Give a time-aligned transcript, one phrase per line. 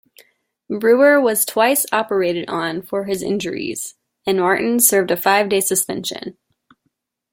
[0.67, 3.93] Brewer was twice operated on for his injuries,
[4.25, 6.39] and Martin served a five-day suspension.